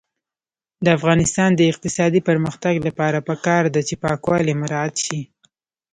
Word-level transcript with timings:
د 0.83 0.85
افغانستان 0.97 1.49
د 1.55 1.61
اقتصادي 1.71 2.21
پرمختګ 2.29 2.75
لپاره 2.87 3.17
پکار 3.29 3.63
ده 3.75 3.81
چې 3.87 3.95
پاکوالی 4.03 4.53
مراعات 4.61 4.95
شي. 5.05 5.19